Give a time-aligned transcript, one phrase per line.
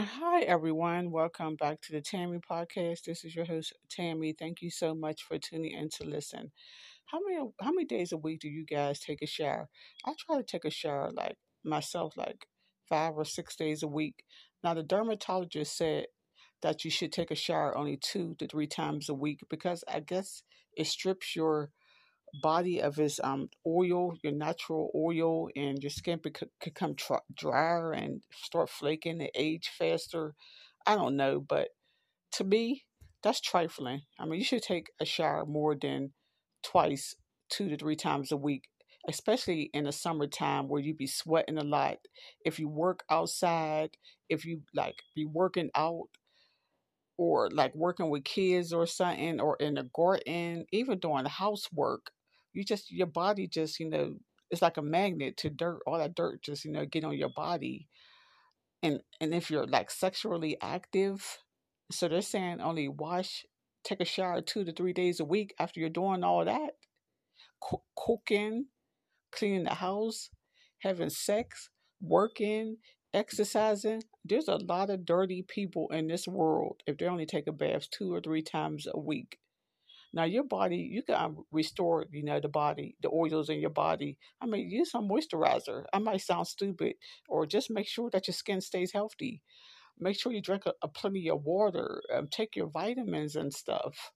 [0.00, 1.10] Hi, everyone.
[1.12, 3.02] Welcome back to the Tammy Podcast.
[3.04, 4.32] This is your host, Tammy.
[4.32, 6.50] Thank you so much for tuning in to listen.
[7.06, 9.68] How many how many days a week do you guys take a shower?
[10.06, 12.46] I try to take a shower like myself, like
[12.88, 14.24] five or six days a week.
[14.64, 16.06] Now, the dermatologist said
[16.62, 20.00] that you should take a shower only two to three times a week because I
[20.00, 20.42] guess
[20.76, 21.70] it strips your
[22.42, 27.92] body of his um oil, your natural oil, and your skin could become tr- drier
[27.92, 30.34] and start flaking and age faster.
[30.86, 31.68] I don't know, but
[32.32, 32.84] to me,
[33.22, 34.02] that's trifling.
[34.18, 36.12] I mean, you should take a shower more than
[36.62, 37.14] twice,
[37.50, 38.64] two to three times a week,
[39.08, 41.98] especially in the summertime where you be sweating a lot.
[42.44, 43.90] If you work outside,
[44.28, 46.08] if you like be working out
[47.16, 52.10] or like working with kids or something or in the garden, even doing housework,
[52.52, 54.16] you just your body just, you know,
[54.50, 55.80] it's like a magnet to dirt.
[55.86, 57.88] All that dirt just, you know, get on your body.
[58.82, 61.38] And and if you're like sexually active,
[61.90, 63.44] so they're saying only wash,
[63.84, 66.72] take a shower two to three days a week after you're doing all that.
[67.60, 68.66] Co- cooking,
[69.32, 70.30] cleaning the house,
[70.78, 71.68] having sex,
[72.00, 72.76] working,
[73.12, 74.02] exercising.
[74.24, 77.90] There's a lot of dirty people in this world if they only take a bath
[77.90, 79.38] two or three times a week.
[80.12, 84.18] Now your body, you can restore, you know, the body, the oils in your body.
[84.40, 85.84] I mean, use some moisturizer.
[85.92, 86.94] I might sound stupid,
[87.28, 89.42] or just make sure that your skin stays healthy.
[89.98, 92.02] Make sure you drink a, a plenty of water.
[92.14, 94.12] Um, take your vitamins and stuff.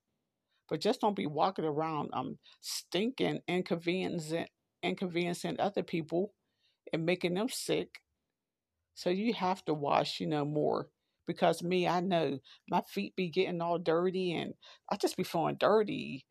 [0.69, 4.47] But just don't be walking around um stinking, inconveniencing,
[4.83, 6.33] inconveniencing other people,
[6.93, 8.01] and making them sick.
[8.95, 10.89] So you have to wash, you know, more
[11.27, 14.53] because me, I know my feet be getting all dirty and
[14.91, 16.25] I just be feeling dirty.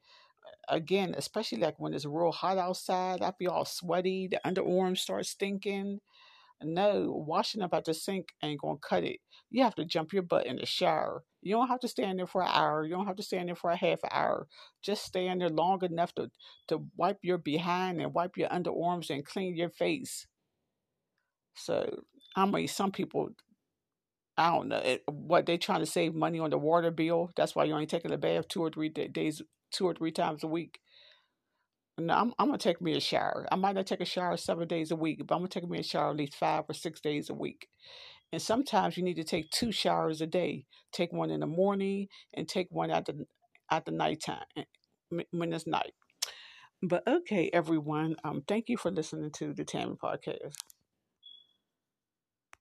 [0.47, 4.99] Uh, again, especially like when it's real hot outside, I be all sweaty, the underarms
[4.99, 6.01] start stinking.
[6.63, 9.21] No, washing up at the sink ain't gonna cut it.
[9.51, 11.25] You have to jump your butt in the shower.
[11.43, 12.85] You don't have to stand there for an hour.
[12.85, 14.49] You don't have to stand there for a half hour.
[14.83, 16.31] Just stand there long enough to,
[16.69, 20.27] to wipe your behind and wipe your underarms and clean your face.
[21.55, 22.05] So,
[22.37, 23.31] I mean, some people
[24.37, 27.31] I don't know it, what they trying to save money on the water bill.
[27.37, 30.43] That's why you're only taking a bath two or three days, two or three times
[30.43, 30.81] a week.
[31.97, 33.47] No, I'm, I'm gonna take me a shower.
[33.53, 35.79] I might not take a shower seven days a week, but I'm gonna take me
[35.79, 37.69] a shower at least five or six days a week.
[38.33, 40.65] And sometimes you need to take two showers a day.
[40.93, 43.27] Take one in the morning and take one at the
[43.71, 44.65] at the nighttime eh,
[45.31, 45.93] when it's night.
[46.83, 48.17] But okay, everyone.
[48.25, 50.55] Um, thank you for listening to the Tammy podcast.